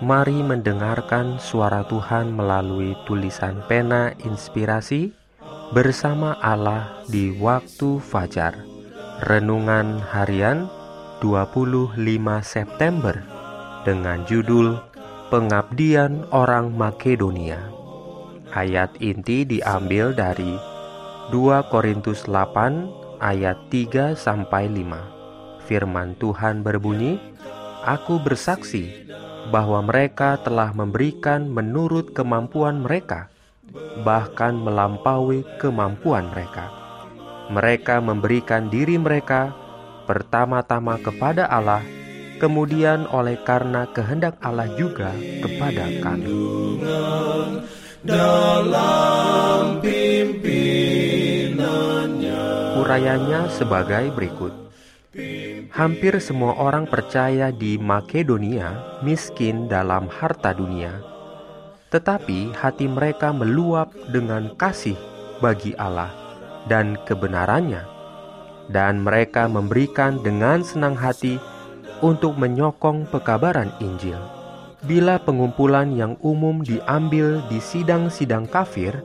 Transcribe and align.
Mari 0.00 0.40
mendengarkan 0.40 1.36
suara 1.36 1.84
Tuhan 1.84 2.32
melalui 2.32 2.96
tulisan 3.04 3.60
pena 3.68 4.16
inspirasi 4.24 5.12
bersama 5.76 6.40
Allah 6.40 7.04
di 7.04 7.36
waktu 7.36 8.00
fajar. 8.00 8.64
Renungan 9.28 10.00
harian 10.00 10.72
25 11.20 12.00
September 12.40 13.12
dengan 13.84 14.24
judul 14.24 14.80
Pengabdian 15.28 16.24
Orang 16.32 16.72
Makedonia. 16.80 17.60
Ayat 18.56 18.96
inti 19.04 19.44
diambil 19.44 20.16
dari 20.16 20.56
2 21.28 21.68
Korintus 21.68 22.24
8 22.24 23.20
ayat 23.20 23.68
3 23.68 24.16
sampai 24.16 24.64
5. 24.64 25.68
Firman 25.68 26.16
Tuhan 26.16 26.64
berbunyi, 26.64 27.20
Aku 27.84 28.16
bersaksi 28.16 29.08
bahwa 29.48 29.80
mereka 29.80 30.36
telah 30.44 30.76
memberikan 30.76 31.48
menurut 31.48 32.12
kemampuan 32.12 32.84
mereka, 32.84 33.32
bahkan 34.04 34.52
melampaui 34.60 35.48
kemampuan 35.56 36.28
mereka. 36.28 36.68
Mereka 37.50 38.04
memberikan 38.04 38.68
diri 38.68 39.00
mereka 39.00 39.56
pertama-tama 40.04 41.00
kepada 41.00 41.48
Allah, 41.48 41.82
kemudian 42.36 43.08
oleh 43.10 43.40
karena 43.42 43.88
kehendak 43.90 44.36
Allah 44.44 44.68
juga 44.76 45.16
kepada 45.40 45.88
kami. 46.04 46.30
Urayanya 52.80 53.50
sebagai 53.52 54.08
berikut. 54.14 54.69
Hampir 55.74 56.22
semua 56.22 56.54
orang 56.54 56.86
percaya 56.86 57.50
di 57.50 57.74
Makedonia 57.82 59.02
miskin 59.02 59.66
dalam 59.66 60.06
harta 60.06 60.54
dunia, 60.54 61.02
tetapi 61.90 62.54
hati 62.54 62.86
mereka 62.86 63.34
meluap 63.34 63.90
dengan 64.14 64.54
kasih 64.54 64.94
bagi 65.42 65.74
Allah 65.74 66.14
dan 66.70 66.94
kebenarannya, 67.10 67.82
dan 68.70 69.02
mereka 69.02 69.50
memberikan 69.50 70.22
dengan 70.22 70.62
senang 70.62 70.94
hati 70.94 71.42
untuk 72.06 72.38
menyokong 72.38 73.10
pekabaran 73.10 73.74
Injil. 73.82 74.22
Bila 74.86 75.18
pengumpulan 75.18 75.90
yang 75.90 76.14
umum 76.22 76.62
diambil 76.62 77.42
di 77.50 77.58
sidang-sidang 77.58 78.46
kafir 78.46 79.02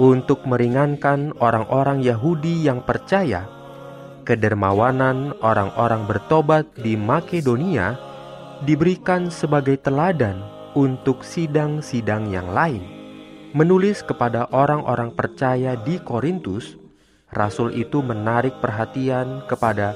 untuk 0.00 0.40
meringankan 0.48 1.36
orang-orang 1.36 2.00
Yahudi 2.00 2.64
yang 2.64 2.80
percaya 2.80 3.44
kedermawanan 4.24 5.36
orang-orang 5.44 6.08
bertobat 6.08 6.64
di 6.80 6.96
Makedonia 6.96 7.94
diberikan 8.64 9.28
sebagai 9.28 9.76
teladan 9.78 10.40
untuk 10.74 11.22
sidang-sidang 11.22 12.32
yang 12.32 12.50
lain. 12.50 12.82
Menulis 13.54 14.02
kepada 14.02 14.50
orang-orang 14.50 15.14
percaya 15.14 15.78
di 15.78 16.02
Korintus, 16.02 16.74
rasul 17.30 17.70
itu 17.76 18.02
menarik 18.02 18.58
perhatian 18.58 19.46
kepada 19.46 19.94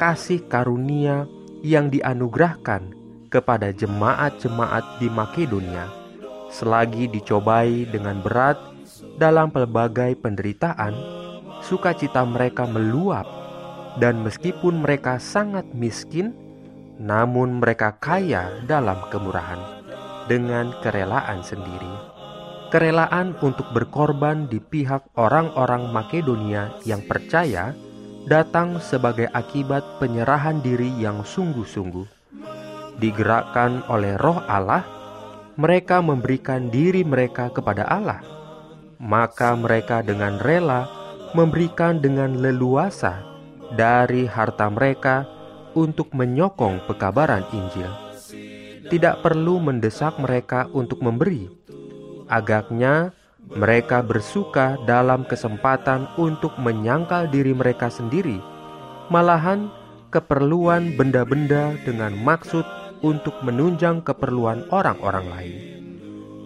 kasih 0.00 0.46
karunia 0.48 1.28
yang 1.60 1.92
dianugerahkan 1.92 2.96
kepada 3.28 3.74
jemaat-jemaat 3.74 5.02
di 5.02 5.12
Makedonia 5.12 6.06
selagi 6.56 7.10
dicobai 7.10 7.84
dengan 7.90 8.24
berat 8.24 8.56
dalam 9.20 9.52
pelbagai 9.52 10.16
penderitaan, 10.24 10.94
sukacita 11.60 12.24
mereka 12.24 12.64
meluap 12.64 13.28
dan 13.96 14.20
meskipun 14.20 14.84
mereka 14.84 15.16
sangat 15.16 15.64
miskin, 15.72 16.36
namun 17.00 17.60
mereka 17.60 17.96
kaya 17.96 18.48
dalam 18.64 18.96
kemurahan 19.12 19.60
dengan 20.28 20.74
kerelaan 20.80 21.40
sendiri. 21.40 22.16
Kerelaan 22.66 23.38
untuk 23.40 23.70
berkorban 23.70 24.50
di 24.50 24.58
pihak 24.58 25.14
orang-orang 25.14 25.86
Makedonia 25.94 26.74
yang 26.82 27.00
percaya 27.06 27.72
datang 28.26 28.82
sebagai 28.82 29.30
akibat 29.30 30.02
penyerahan 30.02 30.58
diri 30.58 30.90
yang 30.98 31.22
sungguh-sungguh. 31.22 32.04
Digerakkan 32.98 33.86
oleh 33.86 34.18
Roh 34.18 34.42
Allah, 34.50 34.82
mereka 35.54 36.02
memberikan 36.02 36.66
diri 36.68 37.06
mereka 37.06 37.54
kepada 37.54 37.86
Allah. 37.86 38.20
Maka 38.98 39.54
mereka 39.54 40.02
dengan 40.02 40.40
rela 40.42 40.88
memberikan 41.36 42.00
dengan 42.00 42.40
leluasa 42.40 43.35
dari 43.74 44.28
harta 44.28 44.70
mereka 44.70 45.26
untuk 45.74 46.14
menyokong 46.14 46.86
pekabaran 46.86 47.42
Injil. 47.50 47.90
Tidak 48.86 49.24
perlu 49.24 49.58
mendesak 49.58 50.16
mereka 50.22 50.70
untuk 50.70 51.02
memberi. 51.02 51.50
Agaknya 52.30 53.10
mereka 53.46 54.02
bersuka 54.02 54.78
dalam 54.86 55.22
kesempatan 55.26 56.10
untuk 56.18 56.54
menyangkal 56.58 57.30
diri 57.30 57.54
mereka 57.54 57.90
sendiri, 57.90 58.42
malahan 59.10 59.70
keperluan 60.10 60.98
benda-benda 60.98 61.78
dengan 61.86 62.14
maksud 62.18 62.66
untuk 63.06 63.38
menunjang 63.46 64.02
keperluan 64.02 64.66
orang-orang 64.74 65.26
lain. 65.30 65.54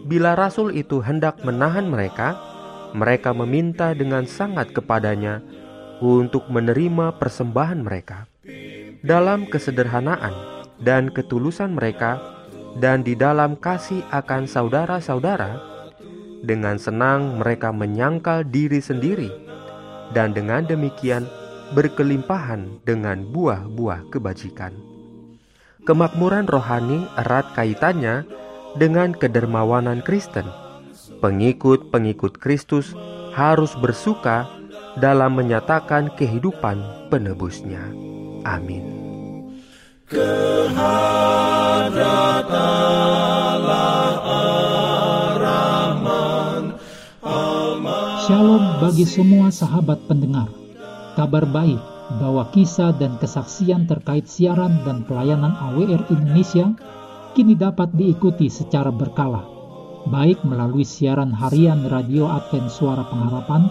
Bila 0.04 0.34
rasul 0.34 0.74
itu 0.74 1.00
hendak 1.00 1.40
menahan 1.46 1.86
mereka, 1.88 2.36
mereka 2.92 3.30
meminta 3.30 3.94
dengan 3.94 4.26
sangat 4.26 4.74
kepadanya 4.74 5.40
untuk 6.00 6.48
menerima 6.48 7.20
persembahan 7.20 7.80
mereka 7.84 8.26
dalam 9.00 9.48
kesederhanaan 9.48 10.32
dan 10.80 11.12
ketulusan 11.12 11.76
mereka, 11.76 12.20
dan 12.80 13.04
di 13.04 13.12
dalam 13.12 13.56
kasih 13.56 14.00
akan 14.10 14.48
saudara-saudara. 14.48 15.68
Dengan 16.40 16.80
senang 16.80 17.36
mereka 17.36 17.68
menyangkal 17.68 18.48
diri 18.48 18.80
sendiri, 18.80 19.28
dan 20.16 20.32
dengan 20.32 20.64
demikian 20.64 21.28
berkelimpahan 21.76 22.80
dengan 22.88 23.28
buah-buah 23.28 24.08
kebajikan. 24.08 24.72
Kemakmuran 25.84 26.48
rohani 26.48 27.04
erat 27.20 27.44
kaitannya 27.52 28.24
dengan 28.80 29.12
kedermawanan 29.12 30.00
Kristen. 30.00 30.48
Pengikut-pengikut 31.20 32.40
Kristus 32.40 32.96
harus 33.36 33.76
bersuka 33.76 34.48
dalam 34.98 35.38
menyatakan 35.38 36.10
kehidupan 36.18 36.82
penebusnya. 37.12 37.84
Amin. 38.42 38.82
Shalom 48.26 48.64
bagi 48.82 49.06
semua 49.06 49.54
sahabat 49.54 50.02
pendengar. 50.10 50.50
Kabar 51.14 51.46
baik 51.46 51.78
bahwa 52.18 52.50
kisah 52.50 52.90
dan 52.98 53.14
kesaksian 53.22 53.86
terkait 53.86 54.26
siaran 54.26 54.82
dan 54.82 55.06
pelayanan 55.06 55.54
AWR 55.54 56.10
Indonesia 56.10 56.74
kini 57.38 57.54
dapat 57.54 57.94
diikuti 57.94 58.50
secara 58.50 58.90
berkala, 58.90 59.46
baik 60.10 60.42
melalui 60.42 60.82
siaran 60.82 61.30
harian 61.30 61.86
Radio 61.86 62.26
Advent 62.26 62.66
Suara 62.74 63.06
Pengharapan 63.06 63.70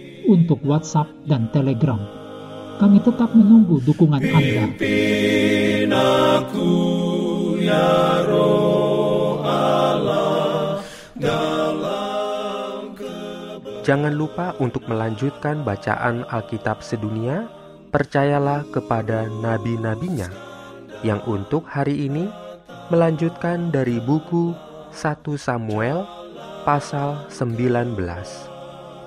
untuk 0.31 0.63
WhatsApp 0.63 1.11
dan 1.27 1.51
Telegram. 1.51 1.99
Kami 2.79 3.03
tetap 3.03 3.35
menunggu 3.35 3.83
dukungan 3.83 4.23
Anda. 4.23 4.63
Jangan 13.81 14.13
lupa 14.15 14.55
untuk 14.63 14.87
melanjutkan 14.87 15.67
bacaan 15.67 16.23
Alkitab 16.31 16.79
sedunia. 16.79 17.51
Percayalah 17.91 18.63
kepada 18.71 19.27
nabi-nabinya 19.43 20.31
yang 21.03 21.19
untuk 21.27 21.67
hari 21.67 22.07
ini 22.07 22.23
melanjutkan 22.87 23.67
dari 23.67 23.99
buku 23.99 24.55
1 24.95 25.27
Samuel 25.35 26.07
pasal 26.63 27.27
19. 27.27 28.50